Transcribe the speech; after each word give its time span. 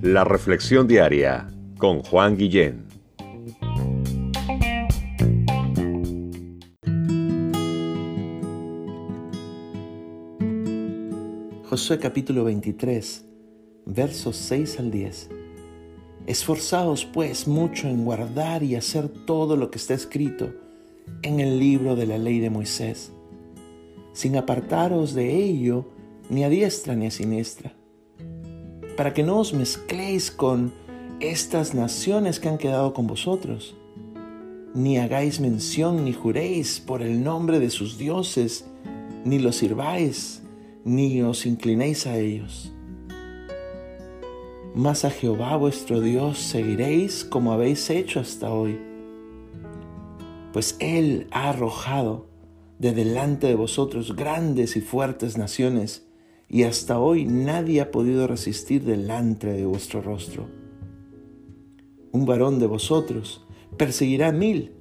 La 0.00 0.24
Reflexión 0.24 0.86
Diaria 0.86 1.48
con 1.76 2.02
Juan 2.02 2.36
Guillén. 2.36 2.86
Josué 11.64 11.98
capítulo 11.98 12.44
23, 12.44 13.26
versos 13.86 14.36
6 14.36 14.78
al 14.78 14.90
10. 14.90 15.30
Esforzaos 16.26 17.04
pues 17.04 17.48
mucho 17.48 17.88
en 17.88 18.04
guardar 18.04 18.62
y 18.62 18.76
hacer 18.76 19.08
todo 19.08 19.56
lo 19.56 19.70
que 19.70 19.78
está 19.78 19.94
escrito 19.94 20.54
en 21.22 21.40
el 21.40 21.58
libro 21.58 21.96
de 21.96 22.06
la 22.06 22.18
ley 22.18 22.38
de 22.38 22.50
Moisés, 22.50 23.12
sin 24.12 24.36
apartaros 24.36 25.14
de 25.14 25.34
ello 25.34 25.97
ni 26.30 26.44
a 26.44 26.48
diestra 26.48 26.94
ni 26.94 27.06
a 27.06 27.10
siniestra 27.10 27.72
para 28.98 29.14
que 29.14 29.22
no 29.22 29.38
os 29.38 29.52
mezcléis 29.52 30.28
con 30.28 30.72
estas 31.20 31.72
naciones 31.72 32.40
que 32.40 32.48
han 32.48 32.58
quedado 32.58 32.92
con 32.92 33.06
vosotros, 33.06 33.76
ni 34.74 34.98
hagáis 34.98 35.38
mención 35.38 36.04
ni 36.04 36.12
juréis 36.12 36.80
por 36.80 37.02
el 37.02 37.22
nombre 37.22 37.60
de 37.60 37.70
sus 37.70 37.96
dioses, 37.96 38.66
ni 39.24 39.38
los 39.38 39.54
sirváis, 39.54 40.42
ni 40.84 41.22
os 41.22 41.46
inclinéis 41.46 42.08
a 42.08 42.18
ellos. 42.18 42.72
Mas 44.74 45.04
a 45.04 45.10
Jehová 45.10 45.54
vuestro 45.54 46.00
Dios 46.00 46.40
seguiréis 46.40 47.24
como 47.24 47.52
habéis 47.52 47.90
hecho 47.90 48.18
hasta 48.18 48.50
hoy, 48.50 48.80
pues 50.52 50.74
Él 50.80 51.28
ha 51.30 51.50
arrojado 51.50 52.26
de 52.80 52.92
delante 52.94 53.46
de 53.46 53.54
vosotros 53.54 54.16
grandes 54.16 54.76
y 54.76 54.80
fuertes 54.80 55.38
naciones, 55.38 56.07
y 56.48 56.62
hasta 56.62 56.98
hoy 56.98 57.26
nadie 57.26 57.80
ha 57.80 57.90
podido 57.90 58.26
resistir 58.26 58.82
delante 58.84 59.48
de 59.48 59.66
vuestro 59.66 60.00
rostro. 60.00 60.48
Un 62.10 62.24
varón 62.24 62.58
de 62.58 62.66
vosotros 62.66 63.46
perseguirá 63.76 64.32
mil, 64.32 64.72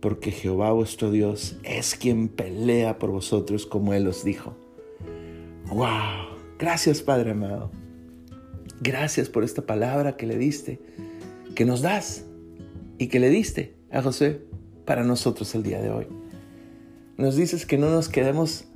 porque 0.00 0.32
Jehová 0.32 0.72
vuestro 0.72 1.10
Dios 1.10 1.58
es 1.62 1.94
quien 1.94 2.28
pelea 2.28 2.98
por 2.98 3.10
vosotros 3.10 3.66
como 3.66 3.92
Él 3.92 4.06
os 4.06 4.24
dijo. 4.24 4.56
¡Wow! 5.68 6.34
Gracias 6.58 7.02
Padre 7.02 7.32
amado. 7.32 7.70
Gracias 8.80 9.28
por 9.28 9.44
esta 9.44 9.62
palabra 9.62 10.16
que 10.16 10.26
le 10.26 10.38
diste, 10.38 10.80
que 11.54 11.64
nos 11.64 11.82
das 11.82 12.24
y 12.98 13.08
que 13.08 13.20
le 13.20 13.28
diste 13.28 13.76
a 13.90 14.02
José 14.02 14.42
para 14.84 15.04
nosotros 15.04 15.54
el 15.54 15.62
día 15.62 15.80
de 15.80 15.90
hoy. 15.90 16.06
Nos 17.16 17.36
dices 17.36 17.66
que 17.66 17.78
no 17.78 17.90
nos 17.90 18.08
quedemos 18.08 18.66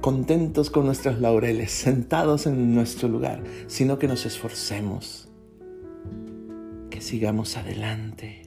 contentos 0.00 0.70
con 0.70 0.86
nuestros 0.86 1.20
laureles, 1.20 1.70
sentados 1.70 2.46
en 2.46 2.74
nuestro 2.74 3.08
lugar, 3.08 3.42
sino 3.66 3.98
que 3.98 4.08
nos 4.08 4.26
esforcemos, 4.26 5.28
que 6.90 7.00
sigamos 7.00 7.56
adelante, 7.56 8.42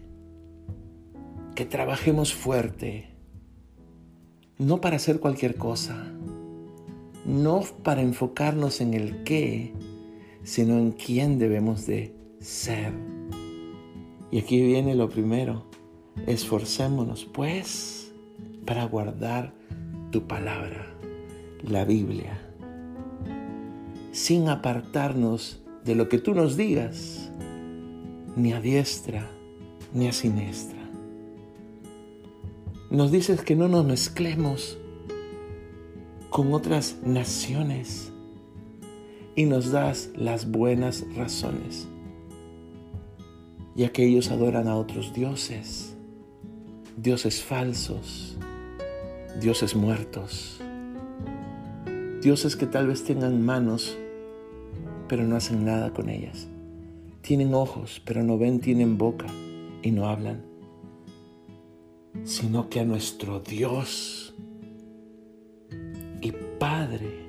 que 1.55 1.65
trabajemos 1.65 2.33
fuerte, 2.33 3.09
no 4.57 4.81
para 4.81 4.95
hacer 4.95 5.19
cualquier 5.19 5.55
cosa, 5.55 6.11
no 7.25 7.61
para 7.83 8.01
enfocarnos 8.01 8.81
en 8.81 8.93
el 8.93 9.23
qué, 9.23 9.73
sino 10.43 10.77
en 10.77 10.91
quién 10.91 11.37
debemos 11.39 11.85
de 11.85 12.15
ser. 12.39 12.93
Y 14.31 14.39
aquí 14.39 14.61
viene 14.61 14.95
lo 14.95 15.09
primero, 15.09 15.69
esforcémonos 16.25 17.25
pues 17.25 18.11
para 18.65 18.85
guardar 18.85 19.53
tu 20.11 20.27
palabra 20.27 20.92
la 21.64 21.86
Biblia, 21.86 22.39
sin 24.11 24.50
apartarnos 24.50 25.61
de 25.86 25.95
lo 25.95 26.09
que 26.09 26.17
tú 26.17 26.33
nos 26.36 26.58
digas, 26.58 27.31
ni 28.36 28.52
a 28.52 28.59
diestra 28.59 29.30
ni 29.93 30.08
a 30.08 30.11
siniestra. 30.11 30.80
Nos 32.89 33.11
dices 33.11 33.42
que 33.42 33.55
no 33.55 33.67
nos 33.67 33.86
mezclemos 33.86 34.77
con 36.30 36.54
otras 36.54 36.98
naciones 37.04 38.11
y 39.36 39.45
nos 39.45 39.71
das 39.71 40.10
las 40.16 40.52
buenas 40.52 41.05
razones, 41.16 41.87
ya 43.76 43.92
que 43.92 44.05
ellos 44.05 44.32
adoran 44.32 44.67
a 44.67 44.76
otros 44.76 45.14
dioses, 45.14 45.95
dioses 46.98 47.42
falsos, 47.42 48.37
dioses 49.39 49.76
muertos 49.76 50.60
Dioses 52.23 52.56
que 52.56 52.67
tal 52.67 52.88
vez 52.88 53.04
tengan 53.04 53.45
manos, 53.45 53.98
pero 55.10 55.26
no 55.26 55.36
hacen 55.36 55.66
nada 55.66 55.92
con 55.92 56.08
ellas. 56.08 56.48
Tienen 57.20 57.54
ojos, 57.54 58.02
pero 58.06 58.23
no 58.23 58.38
ven, 58.38 58.61
tienen 58.61 58.98
boca 58.98 59.26
y 59.82 59.92
no 59.92 60.08
hablan. 60.08 60.42
Sino 62.23 62.70
que 62.70 62.80
a 62.80 62.86
nuestro 62.86 63.42
Dios 63.42 64.34
y 66.22 66.32
Padre, 66.60 67.28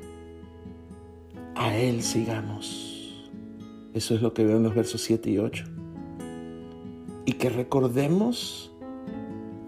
a 1.56 1.76
Él 1.76 2.00
sigamos. 2.00 3.26
Eso 3.94 4.14
es 4.14 4.22
lo 4.22 4.32
que 4.32 4.44
veo 4.44 4.58
en 4.58 4.62
los 4.62 4.76
versos 4.76 5.00
7 5.00 5.28
y 5.28 5.38
8. 5.38 5.64
Y 7.24 7.32
que 7.32 7.50
recordemos 7.50 8.70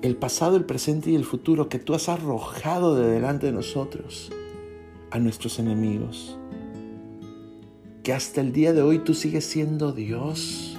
el 0.02 0.14
pasado, 0.14 0.56
el 0.56 0.66
presente 0.66 1.10
y 1.10 1.16
el 1.16 1.24
futuro 1.24 1.68
que 1.68 1.80
tú 1.80 1.94
has 1.94 2.08
arrojado 2.08 2.94
de 2.94 3.08
delante 3.10 3.46
de 3.46 3.52
nosotros 3.52 4.30
a 5.16 5.18
nuestros 5.18 5.58
enemigos. 5.58 6.38
Que 8.02 8.12
hasta 8.12 8.40
el 8.42 8.52
día 8.52 8.72
de 8.72 8.82
hoy 8.82 8.98
tú 8.98 9.14
sigues 9.14 9.44
siendo 9.44 9.92
Dios 9.92 10.78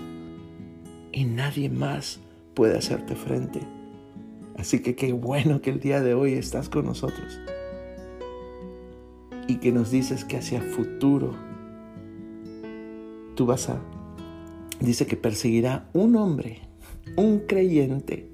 y 1.11 1.25
nadie 1.25 1.69
más 1.69 2.19
puede 2.53 2.77
hacerte 2.77 3.15
frente. 3.15 3.61
Así 4.55 4.81
que 4.81 4.95
qué 4.95 5.11
bueno 5.11 5.61
que 5.61 5.71
el 5.71 5.79
día 5.79 6.01
de 6.01 6.13
hoy 6.13 6.33
estás 6.33 6.69
con 6.69 6.85
nosotros 6.85 7.39
y 9.47 9.55
que 9.55 9.71
nos 9.71 9.91
dices 9.91 10.23
que 10.23 10.37
hacia 10.37 10.61
futuro 10.61 11.33
tú 13.35 13.45
vas 13.45 13.69
a, 13.69 13.81
dice 14.79 15.05
que 15.07 15.17
perseguirá 15.17 15.89
un 15.93 16.15
hombre, 16.15 16.61
un 17.15 17.39
creyente, 17.39 18.29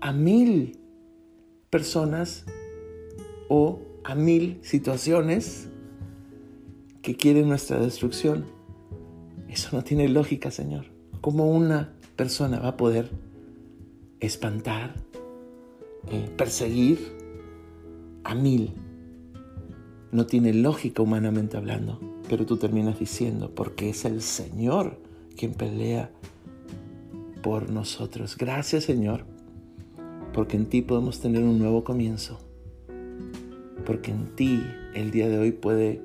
a 0.00 0.12
mil 0.12 0.78
personas 1.70 2.44
o 3.48 3.87
a 4.08 4.14
mil 4.14 4.58
situaciones 4.62 5.68
que 7.02 7.14
quieren 7.14 7.46
nuestra 7.46 7.78
destrucción. 7.78 8.46
Eso 9.48 9.76
no 9.76 9.84
tiene 9.84 10.08
lógica, 10.08 10.50
Señor. 10.50 10.86
¿Cómo 11.20 11.50
una 11.50 11.92
persona 12.16 12.58
va 12.58 12.68
a 12.68 12.76
poder 12.78 13.10
espantar, 14.20 14.94
eh, 16.10 16.26
perseguir 16.38 16.98
a 18.24 18.34
mil? 18.34 18.72
No 20.10 20.24
tiene 20.24 20.54
lógica 20.54 21.02
humanamente 21.02 21.58
hablando, 21.58 22.00
pero 22.30 22.46
tú 22.46 22.56
terminas 22.56 22.98
diciendo, 22.98 23.54
porque 23.54 23.90
es 23.90 24.06
el 24.06 24.22
Señor 24.22 24.98
quien 25.36 25.52
pelea 25.52 26.10
por 27.42 27.70
nosotros. 27.70 28.38
Gracias, 28.38 28.84
Señor, 28.84 29.26
porque 30.32 30.56
en 30.56 30.64
ti 30.64 30.80
podemos 30.80 31.20
tener 31.20 31.42
un 31.42 31.58
nuevo 31.58 31.84
comienzo 31.84 32.47
porque 33.88 34.10
en 34.10 34.26
ti 34.36 34.62
el 34.92 35.10
día 35.10 35.30
de 35.30 35.38
hoy 35.38 35.50
puede 35.50 36.02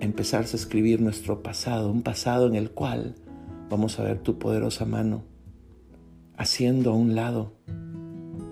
empezarse 0.00 0.54
a 0.54 0.60
escribir 0.60 1.00
nuestro 1.00 1.42
pasado, 1.42 1.90
un 1.90 2.02
pasado 2.02 2.46
en 2.46 2.56
el 2.56 2.70
cual 2.70 3.14
vamos 3.70 3.98
a 3.98 4.02
ver 4.02 4.18
tu 4.18 4.38
poderosa 4.38 4.84
mano 4.84 5.24
haciendo 6.36 6.90
a 6.90 6.94
un 6.94 7.14
lado 7.14 7.54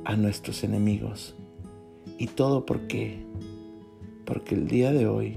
a 0.06 0.16
nuestros 0.16 0.64
enemigos. 0.64 1.36
Y 2.18 2.28
todo 2.28 2.64
por 2.64 2.86
qué? 2.86 3.26
Porque 4.24 4.54
el 4.54 4.66
día 4.66 4.92
de 4.92 5.08
hoy 5.08 5.36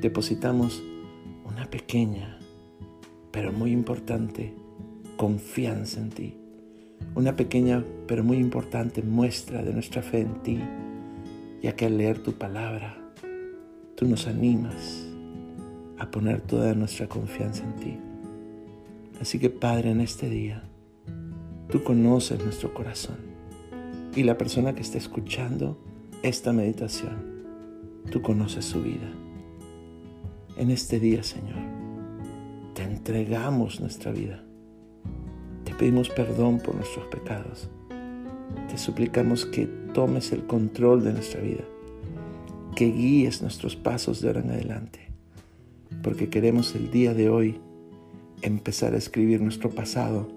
depositamos 0.00 0.82
una 1.44 1.70
pequeña, 1.70 2.40
pero 3.30 3.52
muy 3.52 3.70
importante, 3.70 4.52
confianza 5.16 6.00
en 6.00 6.10
ti. 6.10 6.36
Una 7.14 7.36
pequeña, 7.36 7.84
pero 8.08 8.24
muy 8.24 8.38
importante 8.38 9.02
muestra 9.02 9.62
de 9.62 9.72
nuestra 9.72 10.02
fe 10.02 10.22
en 10.22 10.42
ti 10.42 10.58
ya 11.64 11.74
que 11.74 11.86
al 11.86 11.96
leer 11.96 12.18
tu 12.18 12.34
palabra, 12.34 12.94
tú 13.96 14.06
nos 14.06 14.26
animas 14.26 15.08
a 15.98 16.10
poner 16.10 16.42
toda 16.42 16.74
nuestra 16.74 17.08
confianza 17.08 17.64
en 17.64 17.76
ti. 17.76 17.98
Así 19.18 19.38
que 19.38 19.48
Padre, 19.48 19.92
en 19.92 20.02
este 20.02 20.28
día, 20.28 20.62
tú 21.70 21.82
conoces 21.82 22.44
nuestro 22.44 22.74
corazón 22.74 23.16
y 24.14 24.24
la 24.24 24.36
persona 24.36 24.74
que 24.74 24.82
está 24.82 24.98
escuchando 24.98 25.78
esta 26.22 26.52
meditación, 26.52 27.16
tú 28.10 28.20
conoces 28.20 28.66
su 28.66 28.82
vida. 28.82 29.10
En 30.58 30.70
este 30.70 31.00
día, 31.00 31.22
Señor, 31.22 31.62
te 32.74 32.82
entregamos 32.82 33.80
nuestra 33.80 34.12
vida. 34.12 34.44
Te 35.64 35.74
pedimos 35.74 36.10
perdón 36.10 36.58
por 36.58 36.74
nuestros 36.74 37.06
pecados. 37.06 37.70
Te 38.68 38.78
suplicamos 38.78 39.46
que 39.46 39.66
tomes 39.92 40.32
el 40.32 40.46
control 40.46 41.04
de 41.04 41.12
nuestra 41.12 41.40
vida 41.40 41.64
que 42.74 42.90
guíes 42.90 43.40
nuestros 43.40 43.76
pasos 43.76 44.20
de 44.20 44.28
ahora 44.28 44.40
en 44.40 44.50
adelante, 44.50 45.08
porque 46.02 46.28
queremos 46.28 46.74
el 46.74 46.90
día 46.90 47.14
de 47.14 47.28
hoy 47.28 47.60
empezar 48.42 48.94
a 48.94 48.98
escribir 48.98 49.40
nuestro 49.40 49.70
pasado. 49.70 50.28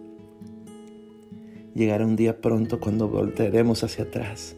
Llegará 1.74 2.06
un 2.06 2.16
día 2.16 2.40
pronto 2.42 2.80
cuando 2.80 3.08
voltearemos 3.08 3.84
hacia 3.84 4.06
atrás. 4.06 4.56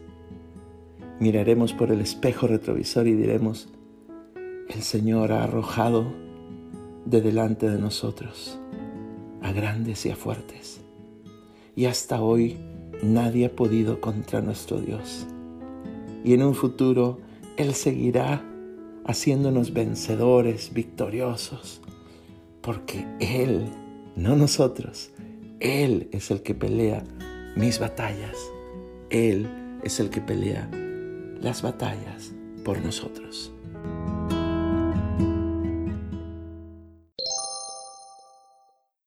Miraremos 1.18 1.72
por 1.72 1.90
el 1.90 2.00
espejo 2.00 2.46
retrovisor 2.46 3.06
y 3.06 3.14
diremos, 3.14 3.68
el 4.68 4.82
Señor 4.82 5.32
ha 5.32 5.44
arrojado 5.44 6.12
de 7.04 7.20
delante 7.20 7.68
de 7.68 7.78
nosotros 7.78 8.58
a 9.42 9.52
grandes 9.52 10.04
y 10.06 10.10
a 10.10 10.16
fuertes. 10.16 10.80
Y 11.74 11.86
hasta 11.86 12.20
hoy 12.20 12.58
nadie 13.02 13.46
ha 13.46 13.56
podido 13.56 14.00
contra 14.00 14.40
nuestro 14.40 14.80
Dios. 14.80 15.26
Y 16.24 16.34
en 16.34 16.42
un 16.42 16.54
futuro 16.54 17.18
Él 17.56 17.74
seguirá 17.74 18.44
haciéndonos 19.06 19.72
vencedores, 19.72 20.72
victoriosos, 20.72 21.80
porque 22.60 23.06
Él, 23.20 23.64
no 24.16 24.36
nosotros, 24.36 25.10
Él 25.60 26.08
es 26.12 26.30
el 26.30 26.42
que 26.42 26.54
pelea 26.54 27.04
mis 27.56 27.78
batallas. 27.78 28.36
Él 29.10 29.48
es 29.82 29.98
el 29.98 30.10
que 30.10 30.20
pelea 30.20 30.70
las 31.40 31.62
batallas 31.62 32.32
por 32.64 32.80
nosotros. 32.84 33.52